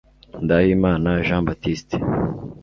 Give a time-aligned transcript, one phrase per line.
[0.43, 1.95] ndahimana jean baptiste